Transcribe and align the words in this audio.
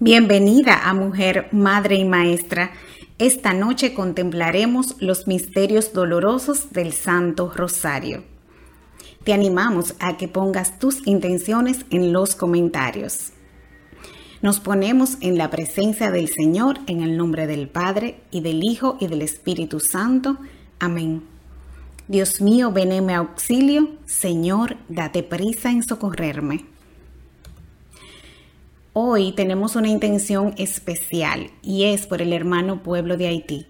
Bienvenida 0.00 0.88
a 0.88 0.94
Mujer, 0.94 1.48
Madre 1.50 1.96
y 1.96 2.04
Maestra. 2.04 2.70
Esta 3.18 3.52
noche 3.52 3.94
contemplaremos 3.94 4.94
los 5.00 5.26
misterios 5.26 5.92
dolorosos 5.92 6.70
del 6.70 6.92
Santo 6.92 7.50
Rosario. 7.52 8.22
Te 9.24 9.32
animamos 9.32 9.96
a 9.98 10.16
que 10.16 10.28
pongas 10.28 10.78
tus 10.78 11.04
intenciones 11.04 11.84
en 11.90 12.12
los 12.12 12.36
comentarios. 12.36 13.32
Nos 14.40 14.60
ponemos 14.60 15.16
en 15.20 15.36
la 15.36 15.50
presencia 15.50 16.12
del 16.12 16.28
Señor 16.28 16.78
en 16.86 17.02
el 17.02 17.16
nombre 17.16 17.48
del 17.48 17.68
Padre 17.68 18.20
y 18.30 18.40
del 18.40 18.62
Hijo 18.62 18.98
y 19.00 19.08
del 19.08 19.22
Espíritu 19.22 19.80
Santo. 19.80 20.38
Amén. 20.78 21.24
Dios 22.06 22.40
mío, 22.40 22.70
veneme 22.70 23.16
auxilio. 23.16 23.88
Señor, 24.06 24.76
date 24.88 25.24
prisa 25.24 25.72
en 25.72 25.82
socorrerme. 25.82 26.77
Hoy 29.00 29.30
tenemos 29.30 29.76
una 29.76 29.86
intención 29.86 30.54
especial 30.56 31.52
y 31.62 31.84
es 31.84 32.08
por 32.08 32.20
el 32.20 32.32
hermano 32.32 32.82
pueblo 32.82 33.16
de 33.16 33.28
Haití. 33.28 33.64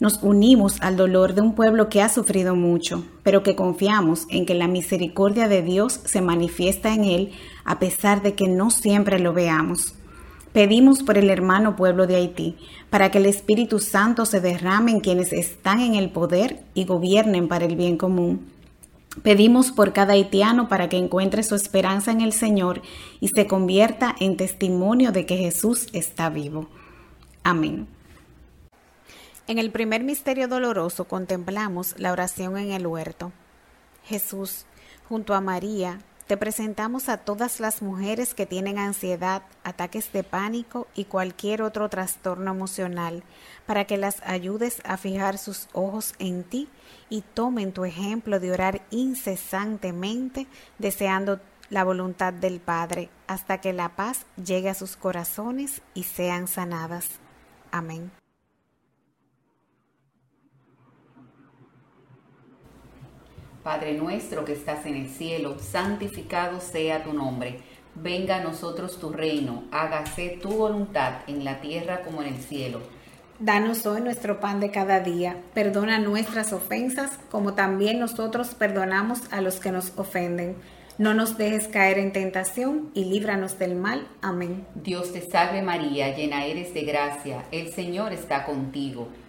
Nos 0.00 0.22
unimos 0.22 0.82
al 0.82 0.98
dolor 0.98 1.32
de 1.32 1.40
un 1.40 1.54
pueblo 1.54 1.88
que 1.88 2.02
ha 2.02 2.10
sufrido 2.10 2.54
mucho, 2.54 3.02
pero 3.22 3.42
que 3.42 3.56
confiamos 3.56 4.26
en 4.28 4.44
que 4.44 4.54
la 4.54 4.68
misericordia 4.68 5.48
de 5.48 5.62
Dios 5.62 6.00
se 6.04 6.20
manifiesta 6.20 6.92
en 6.92 7.04
él 7.04 7.32
a 7.64 7.78
pesar 7.78 8.20
de 8.20 8.34
que 8.34 8.48
no 8.48 8.68
siempre 8.68 9.18
lo 9.18 9.32
veamos. 9.32 9.94
Pedimos 10.52 11.02
por 11.02 11.16
el 11.16 11.30
hermano 11.30 11.74
pueblo 11.74 12.06
de 12.06 12.16
Haití, 12.16 12.56
para 12.90 13.10
que 13.10 13.16
el 13.16 13.24
Espíritu 13.24 13.78
Santo 13.78 14.26
se 14.26 14.42
derrame 14.42 14.90
en 14.90 15.00
quienes 15.00 15.32
están 15.32 15.80
en 15.80 15.94
el 15.94 16.10
poder 16.10 16.64
y 16.74 16.84
gobiernen 16.84 17.48
para 17.48 17.64
el 17.64 17.76
bien 17.76 17.96
común. 17.96 18.55
Pedimos 19.22 19.72
por 19.72 19.92
cada 19.92 20.12
haitiano 20.12 20.68
para 20.68 20.88
que 20.88 20.98
encuentre 20.98 21.42
su 21.42 21.54
esperanza 21.54 22.12
en 22.12 22.20
el 22.20 22.32
Señor 22.32 22.82
y 23.20 23.28
se 23.28 23.46
convierta 23.46 24.14
en 24.20 24.36
testimonio 24.36 25.12
de 25.12 25.26
que 25.26 25.36
Jesús 25.36 25.88
está 25.92 26.28
vivo. 26.28 26.68
Amén. 27.42 27.88
En 29.48 29.58
el 29.58 29.70
primer 29.70 30.02
misterio 30.02 30.48
doloroso 30.48 31.04
contemplamos 31.04 31.94
la 31.98 32.12
oración 32.12 32.58
en 32.58 32.72
el 32.72 32.86
huerto. 32.86 33.32
Jesús, 34.04 34.66
junto 35.08 35.34
a 35.34 35.40
María, 35.40 36.00
te 36.26 36.36
presentamos 36.36 37.08
a 37.08 37.18
todas 37.18 37.60
las 37.60 37.82
mujeres 37.82 38.34
que 38.34 38.46
tienen 38.46 38.78
ansiedad, 38.78 39.42
ataques 39.62 40.12
de 40.12 40.24
pánico 40.24 40.88
y 40.94 41.04
cualquier 41.04 41.62
otro 41.62 41.88
trastorno 41.88 42.50
emocional, 42.50 43.22
para 43.64 43.84
que 43.84 43.96
las 43.96 44.20
ayudes 44.22 44.80
a 44.84 44.96
fijar 44.96 45.38
sus 45.38 45.68
ojos 45.72 46.14
en 46.18 46.42
ti 46.42 46.68
y 47.08 47.20
tomen 47.20 47.72
tu 47.72 47.84
ejemplo 47.84 48.40
de 48.40 48.50
orar 48.50 48.82
incesantemente, 48.90 50.48
deseando 50.78 51.40
la 51.70 51.84
voluntad 51.84 52.32
del 52.32 52.60
Padre, 52.60 53.08
hasta 53.28 53.60
que 53.60 53.72
la 53.72 53.90
paz 53.90 54.26
llegue 54.42 54.68
a 54.68 54.74
sus 54.74 54.96
corazones 54.96 55.80
y 55.94 56.02
sean 56.04 56.48
sanadas. 56.48 57.06
Amén. 57.70 58.10
Padre 63.66 63.94
nuestro 63.94 64.44
que 64.44 64.52
estás 64.52 64.86
en 64.86 64.94
el 64.94 65.08
cielo, 65.08 65.56
santificado 65.58 66.60
sea 66.60 67.02
tu 67.02 67.12
nombre. 67.12 67.58
Venga 67.96 68.36
a 68.36 68.40
nosotros 68.40 69.00
tu 69.00 69.10
reino, 69.10 69.64
hágase 69.72 70.38
tu 70.40 70.50
voluntad 70.50 71.14
en 71.26 71.42
la 71.42 71.60
tierra 71.60 72.02
como 72.02 72.22
en 72.22 72.28
el 72.28 72.40
cielo. 72.40 72.80
Danos 73.40 73.84
hoy 73.84 74.02
nuestro 74.02 74.38
pan 74.38 74.60
de 74.60 74.70
cada 74.70 75.00
día, 75.00 75.42
perdona 75.52 75.98
nuestras 75.98 76.52
ofensas 76.52 77.18
como 77.28 77.54
también 77.54 77.98
nosotros 77.98 78.54
perdonamos 78.54 79.22
a 79.32 79.40
los 79.40 79.56
que 79.56 79.72
nos 79.72 79.92
ofenden. 79.98 80.54
No 80.96 81.14
nos 81.14 81.36
dejes 81.36 81.66
caer 81.66 81.98
en 81.98 82.12
tentación 82.12 82.92
y 82.94 83.06
líbranos 83.06 83.58
del 83.58 83.74
mal. 83.74 84.06
Amén. 84.22 84.64
Dios 84.76 85.12
te 85.12 85.22
salve 85.22 85.60
María, 85.62 86.14
llena 86.14 86.44
eres 86.44 86.72
de 86.72 86.82
gracia, 86.82 87.46
el 87.50 87.72
Señor 87.72 88.12
está 88.12 88.44
contigo. 88.44 89.08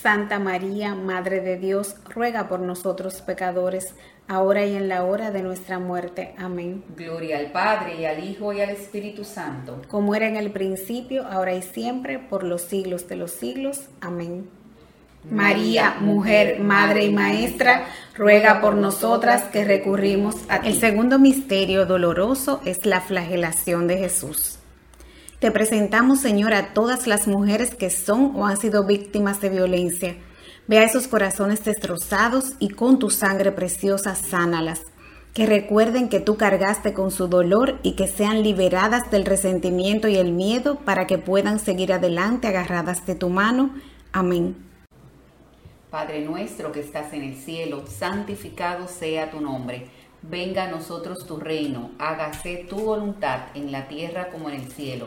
Santa 0.00 0.38
María, 0.38 0.94
Madre 0.94 1.40
de 1.40 1.58
Dios, 1.58 1.96
ruega 2.08 2.48
por 2.48 2.60
nosotros 2.60 3.20
pecadores, 3.20 3.94
ahora 4.28 4.64
y 4.64 4.76
en 4.76 4.88
la 4.88 5.02
hora 5.02 5.32
de 5.32 5.42
nuestra 5.42 5.80
muerte. 5.80 6.34
Amén. 6.38 6.84
Gloria 6.96 7.38
al 7.38 7.50
Padre, 7.50 8.00
y 8.00 8.04
al 8.04 8.22
Hijo, 8.22 8.52
y 8.52 8.60
al 8.60 8.70
Espíritu 8.70 9.24
Santo. 9.24 9.82
Como 9.88 10.14
era 10.14 10.28
en 10.28 10.36
el 10.36 10.52
principio, 10.52 11.26
ahora 11.26 11.54
y 11.54 11.62
siempre, 11.62 12.20
por 12.20 12.44
los 12.44 12.62
siglos 12.62 13.08
de 13.08 13.16
los 13.16 13.32
siglos. 13.32 13.88
Amén. 14.00 14.48
María, 15.28 15.96
mujer, 16.00 16.60
madre 16.60 17.06
y 17.06 17.12
maestra, 17.12 17.86
ruega 18.14 18.60
por 18.60 18.76
nosotras 18.76 19.44
que 19.44 19.64
recurrimos 19.64 20.36
a 20.48 20.60
ti. 20.60 20.68
El 20.68 20.78
segundo 20.78 21.18
misterio 21.18 21.86
doloroso 21.86 22.60
es 22.64 22.86
la 22.86 23.00
flagelación 23.00 23.88
de 23.88 23.98
Jesús. 23.98 24.57
Te 25.38 25.52
presentamos, 25.52 26.18
Señor, 26.18 26.52
a 26.52 26.74
todas 26.74 27.06
las 27.06 27.28
mujeres 27.28 27.76
que 27.76 27.90
son 27.90 28.32
o 28.34 28.44
han 28.44 28.56
sido 28.56 28.84
víctimas 28.84 29.40
de 29.40 29.50
violencia. 29.50 30.16
Ve 30.66 30.78
a 30.80 30.82
esos 30.82 31.06
corazones 31.06 31.62
destrozados 31.64 32.54
y 32.58 32.70
con 32.70 32.98
tu 32.98 33.08
sangre 33.08 33.52
preciosa 33.52 34.16
sánalas. 34.16 34.80
Que 35.34 35.46
recuerden 35.46 36.08
que 36.08 36.18
tú 36.18 36.36
cargaste 36.36 36.92
con 36.92 37.12
su 37.12 37.28
dolor 37.28 37.78
y 37.84 37.94
que 37.94 38.08
sean 38.08 38.42
liberadas 38.42 39.12
del 39.12 39.24
resentimiento 39.24 40.08
y 40.08 40.16
el 40.16 40.32
miedo 40.32 40.80
para 40.80 41.06
que 41.06 41.18
puedan 41.18 41.60
seguir 41.60 41.92
adelante 41.92 42.48
agarradas 42.48 43.06
de 43.06 43.14
tu 43.14 43.28
mano. 43.28 43.70
Amén. 44.10 44.56
Padre 45.88 46.20
nuestro 46.22 46.72
que 46.72 46.80
estás 46.80 47.12
en 47.12 47.22
el 47.22 47.36
cielo, 47.36 47.84
santificado 47.86 48.88
sea 48.88 49.30
tu 49.30 49.40
nombre. 49.40 49.86
Venga 50.20 50.64
a 50.64 50.70
nosotros 50.70 51.24
tu 51.28 51.36
reino, 51.36 51.92
hágase 52.00 52.66
tu 52.68 52.76
voluntad 52.80 53.42
en 53.54 53.70
la 53.70 53.86
tierra 53.86 54.30
como 54.30 54.50
en 54.50 54.56
el 54.56 54.72
cielo. 54.72 55.06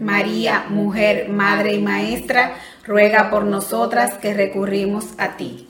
María, 0.00 0.66
mujer, 0.68 1.28
madre 1.28 1.74
y 1.74 1.82
maestra, 1.82 2.54
ruega 2.84 3.30
por 3.30 3.44
nosotras 3.44 4.14
que 4.18 4.34
recurrimos 4.34 5.08
a 5.18 5.36
ti. 5.36 5.68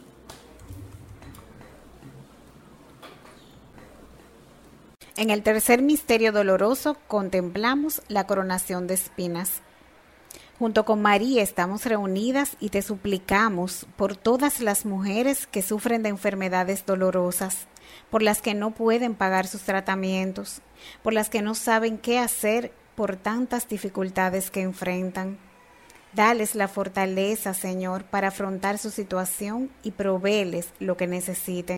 En 5.16 5.30
el 5.30 5.42
tercer 5.42 5.82
misterio 5.82 6.32
doloroso 6.32 6.96
contemplamos 7.06 8.02
la 8.08 8.26
coronación 8.26 8.86
de 8.86 8.94
espinas. 8.94 9.60
Junto 10.58 10.84
con 10.84 11.02
María 11.02 11.42
estamos 11.42 11.84
reunidas 11.84 12.56
y 12.60 12.70
te 12.70 12.82
suplicamos 12.82 13.86
por 13.96 14.16
todas 14.16 14.60
las 14.60 14.86
mujeres 14.86 15.46
que 15.46 15.60
sufren 15.60 16.02
de 16.02 16.08
enfermedades 16.08 16.86
dolorosas, 16.86 17.66
por 18.10 18.22
las 18.22 18.40
que 18.40 18.54
no 18.54 18.70
pueden 18.70 19.14
pagar 19.14 19.46
sus 19.46 19.62
tratamientos, 19.62 20.62
por 21.02 21.12
las 21.12 21.28
que 21.28 21.42
no 21.42 21.54
saben 21.54 21.98
qué 21.98 22.18
hacer 22.18 22.72
por 22.94 23.16
tantas 23.16 23.68
dificultades 23.68 24.50
que 24.50 24.60
enfrentan. 24.60 25.38
Dales 26.14 26.54
la 26.54 26.68
fortaleza, 26.68 27.54
Señor, 27.54 28.04
para 28.04 28.28
afrontar 28.28 28.78
su 28.78 28.90
situación 28.90 29.70
y 29.82 29.92
proveeles 29.92 30.72
lo 30.78 30.96
que 30.96 31.06
necesiten. 31.06 31.76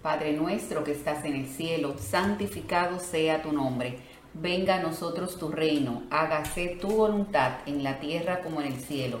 Padre 0.00 0.34
nuestro 0.34 0.84
que 0.84 0.92
estás 0.92 1.24
en 1.24 1.34
el 1.34 1.46
cielo, 1.46 1.96
santificado 1.98 2.98
sea 2.98 3.42
tu 3.42 3.52
nombre. 3.52 4.00
Venga 4.34 4.76
a 4.76 4.82
nosotros 4.82 5.38
tu 5.38 5.48
reino, 5.48 6.02
hágase 6.10 6.76
tu 6.80 6.88
voluntad 6.88 7.60
en 7.66 7.82
la 7.82 8.00
tierra 8.00 8.40
como 8.40 8.60
en 8.60 8.72
el 8.72 8.80
cielo. 8.80 9.20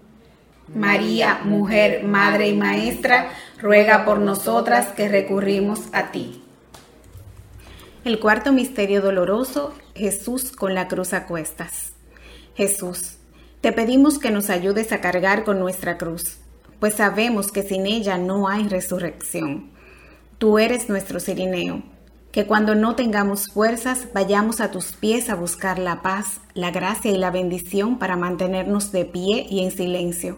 María, 0.75 1.41
mujer, 1.43 2.03
madre 2.03 2.47
y 2.47 2.55
maestra, 2.55 3.31
ruega 3.59 4.05
por 4.05 4.19
nosotras 4.19 4.87
que 4.87 5.09
recurrimos 5.09 5.81
a 5.91 6.11
ti. 6.11 6.41
El 8.05 8.19
cuarto 8.19 8.53
misterio 8.53 9.01
doloroso, 9.01 9.73
Jesús 9.95 10.53
con 10.53 10.73
la 10.73 10.87
cruz 10.87 11.13
a 11.13 11.25
cuestas. 11.27 11.91
Jesús, 12.55 13.17
te 13.59 13.73
pedimos 13.73 14.17
que 14.17 14.31
nos 14.31 14.49
ayudes 14.49 14.93
a 14.93 15.01
cargar 15.01 15.43
con 15.43 15.59
nuestra 15.59 15.97
cruz, 15.97 16.37
pues 16.79 16.95
sabemos 16.95 17.51
que 17.51 17.63
sin 17.63 17.85
ella 17.85 18.17
no 18.17 18.47
hay 18.47 18.67
resurrección. 18.67 19.71
Tú 20.37 20.57
eres 20.57 20.87
nuestro 20.87 21.19
Sirineo, 21.19 21.83
que 22.31 22.47
cuando 22.47 22.75
no 22.75 22.95
tengamos 22.95 23.47
fuerzas 23.47 24.07
vayamos 24.13 24.61
a 24.61 24.71
tus 24.71 24.93
pies 24.93 25.29
a 25.29 25.35
buscar 25.35 25.79
la 25.79 26.01
paz, 26.01 26.39
la 26.53 26.71
gracia 26.71 27.11
y 27.11 27.17
la 27.17 27.29
bendición 27.29 27.99
para 27.99 28.15
mantenernos 28.15 28.93
de 28.93 29.03
pie 29.03 29.45
y 29.49 29.63
en 29.63 29.71
silencio 29.71 30.37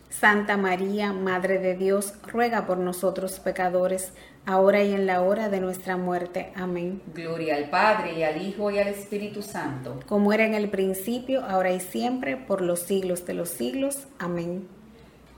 Santa 0.11 0.57
María, 0.57 1.13
Madre 1.13 1.57
de 1.57 1.75
Dios, 1.75 2.13
ruega 2.27 2.67
por 2.67 2.77
nosotros 2.77 3.39
pecadores, 3.39 4.11
ahora 4.45 4.83
y 4.83 4.93
en 4.93 5.07
la 5.07 5.21
hora 5.21 5.47
de 5.47 5.61
nuestra 5.61 5.95
muerte. 5.95 6.51
Amén. 6.53 7.01
Gloria 7.15 7.55
al 7.55 7.69
Padre 7.69 8.19
y 8.19 8.23
al 8.23 8.41
Hijo 8.41 8.69
y 8.71 8.79
al 8.79 8.89
Espíritu 8.89 9.41
Santo. 9.41 10.01
Como 10.07 10.33
era 10.33 10.45
en 10.45 10.53
el 10.53 10.69
principio, 10.69 11.45
ahora 11.45 11.71
y 11.71 11.79
siempre, 11.79 12.35
por 12.35 12.61
los 12.61 12.81
siglos 12.81 13.25
de 13.25 13.35
los 13.35 13.49
siglos. 13.49 14.07
Amén. 14.19 14.67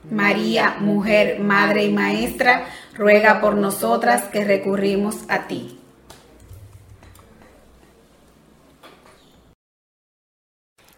María, 0.09 0.77
mujer, 0.79 1.39
madre 1.39 1.85
y 1.85 1.93
maestra, 1.93 2.65
ruega 2.95 3.39
por 3.41 3.55
nosotras 3.55 4.23
que 4.23 4.43
recurrimos 4.43 5.19
a 5.29 5.47
ti. 5.47 5.79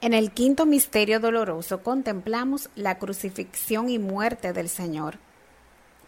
En 0.05 0.13
el 0.13 0.29
quinto 0.29 0.67
misterio 0.67 1.19
doloroso 1.19 1.81
contemplamos 1.81 2.69
la 2.75 2.99
crucifixión 2.99 3.89
y 3.89 3.97
muerte 3.97 4.53
del 4.53 4.69
Señor. 4.69 5.17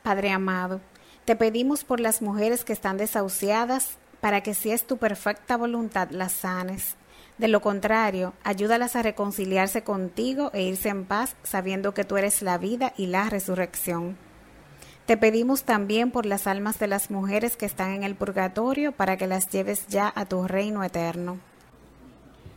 Padre 0.04 0.30
amado, 0.30 0.82
te 1.26 1.36
pedimos 1.36 1.84
por 1.84 2.00
las 2.00 2.22
mujeres 2.22 2.64
que 2.64 2.74
están 2.74 2.98
desahuciadas, 2.98 3.98
para 4.22 4.42
que 4.42 4.54
si 4.54 4.70
es 4.70 4.86
tu 4.86 4.98
perfecta 4.98 5.58
voluntad 5.58 6.12
las 6.12 6.34
sanes 6.34 6.96
de 7.40 7.48
lo 7.48 7.60
contrario, 7.64 8.36
ayúdalas 8.44 8.96
a 8.96 9.02
reconciliarse 9.02 9.84
contigo 9.84 10.52
e 10.54 10.62
irse 10.62 10.90
en 10.90 11.06
paz 11.06 11.36
sabiendo 11.42 11.96
que 11.96 12.04
tú 12.04 12.18
eres 12.18 12.44
la 12.44 12.60
vida 12.60 12.94
y 12.98 13.08
la 13.08 13.32
resurrección. 13.32 14.16
Te 15.08 15.18
pedimos 15.18 15.64
también 15.64 16.12
por 16.12 16.28
las 16.28 16.46
almas 16.46 16.78
de 16.78 16.86
las 16.86 17.10
mujeres 17.10 17.58
que 17.58 17.66
están 17.66 17.94
en 17.94 18.04
el 18.04 18.14
purgatorio 18.14 18.92
para 18.92 19.18
que 19.18 19.26
las 19.26 19.50
lleves 19.50 19.88
ya 19.88 20.14
a 20.16 20.26
tu 20.26 20.48
reino 20.48 20.84
eterno. 20.84 21.40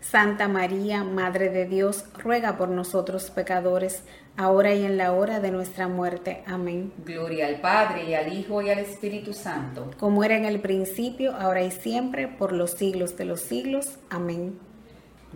Santa 0.00 0.48
María, 0.48 1.04
Madre 1.04 1.50
de 1.50 1.66
Dios, 1.66 2.04
ruega 2.18 2.56
por 2.56 2.68
nosotros 2.68 3.30
pecadores, 3.30 4.02
ahora 4.36 4.74
y 4.74 4.84
en 4.84 4.96
la 4.96 5.12
hora 5.12 5.40
de 5.40 5.50
nuestra 5.50 5.88
muerte. 5.88 6.42
Amén. 6.46 6.92
Gloria 7.04 7.46
al 7.46 7.60
Padre 7.60 8.04
y 8.08 8.14
al 8.14 8.32
Hijo 8.32 8.62
y 8.62 8.70
al 8.70 8.78
Espíritu 8.78 9.34
Santo. 9.34 9.90
Como 9.98 10.24
era 10.24 10.36
en 10.36 10.46
el 10.46 10.60
principio, 10.60 11.34
ahora 11.36 11.62
y 11.62 11.70
siempre, 11.70 12.28
por 12.28 12.52
los 12.52 12.72
siglos 12.72 13.16
de 13.16 13.26
los 13.26 13.40
siglos. 13.40 13.98
Amén. 14.08 14.58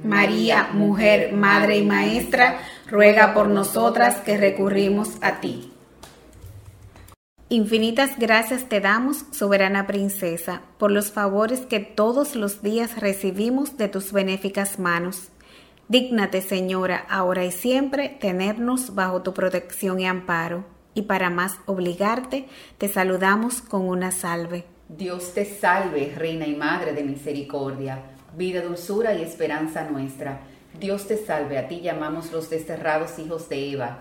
María, 0.03 0.71
mujer, 0.73 1.33
madre 1.35 1.79
y 1.79 1.85
maestra, 1.85 2.59
ruega 2.89 3.33
por 3.33 3.49
nosotras 3.49 4.17
que 4.17 4.37
recurrimos 4.37 5.11
a 5.21 5.41
ti. 5.41 5.74
Infinitas 7.55 8.19
gracias 8.19 8.69
te 8.69 8.81
damos, 8.81 9.27
soberana 9.31 9.87
princesa, 9.87 10.63
por 10.77 10.91
los 10.91 11.13
favores 11.13 11.61
que 11.61 11.79
todos 11.79 12.35
los 12.35 12.63
días 12.63 13.01
recibimos 13.01 13.77
de 13.77 13.87
tus 13.87 14.11
benéficas 14.11 14.81
manos. 14.81 15.29
Dígnate, 15.87 16.43
Señora, 16.43 17.07
ahora 17.09 17.45
y 17.45 17.53
siempre 17.53 18.09
tenernos 18.09 18.97
bajo 18.97 19.23
tu 19.23 19.35
protección 19.35 20.01
y 20.01 20.07
amparo. 20.07 20.65
Y 20.95 21.03
para 21.03 21.31
más 21.31 21.59
obligarte, 21.67 22.49
te 22.79 22.89
saludamos 22.89 23.61
con 23.61 23.89
una 23.89 24.11
salve. 24.11 24.65
Dios 24.89 25.33
te 25.33 25.45
salve, 25.45 26.13
Reina 26.17 26.49
y 26.49 26.57
Madre 26.57 26.93
de 26.93 27.05
Misericordia 27.05 28.03
vida, 28.37 28.63
dulzura 28.63 29.15
y 29.15 29.23
esperanza 29.23 29.85
nuestra. 29.85 30.41
Dios 30.79 31.07
te 31.07 31.17
salve, 31.17 31.59
a 31.59 31.69
ti 31.69 31.81
llamamos 31.81 32.33
los 32.33 32.51
desterrados 32.51 33.19
hijos 33.19 33.49
de 33.49 33.71
Eva, 33.73 34.01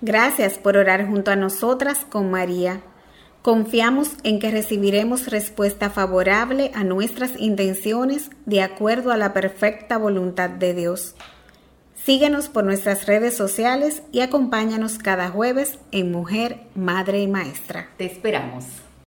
Gracias 0.00 0.58
por 0.58 0.76
orar 0.76 1.06
junto 1.06 1.30
a 1.30 1.36
nosotras 1.36 2.04
con 2.08 2.30
María. 2.30 2.80
Confiamos 3.42 4.12
en 4.22 4.38
que 4.38 4.50
recibiremos 4.50 5.26
respuesta 5.28 5.90
favorable 5.90 6.70
a 6.74 6.82
nuestras 6.82 7.38
intenciones 7.38 8.30
de 8.46 8.62
acuerdo 8.62 9.12
a 9.12 9.16
la 9.16 9.32
perfecta 9.32 9.98
voluntad 9.98 10.50
de 10.50 10.74
Dios. 10.74 11.14
Síguenos 11.94 12.48
por 12.48 12.64
nuestras 12.64 13.06
redes 13.06 13.36
sociales 13.36 14.02
y 14.12 14.20
acompáñanos 14.20 14.98
cada 14.98 15.30
jueves 15.30 15.78
en 15.90 16.12
Mujer, 16.12 16.60
Madre 16.74 17.22
y 17.22 17.28
Maestra. 17.28 17.88
Te 17.96 18.04
esperamos. 18.04 18.83